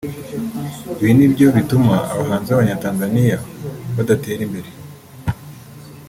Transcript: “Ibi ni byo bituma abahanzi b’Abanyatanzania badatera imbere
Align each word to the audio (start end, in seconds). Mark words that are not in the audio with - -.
“Ibi 0.99 1.11
ni 1.17 1.27
byo 1.33 1.47
bituma 1.55 1.95
abahanzi 2.13 2.47
b’Abanyatanzania 2.51 3.37
badatera 3.95 4.41
imbere 4.47 4.69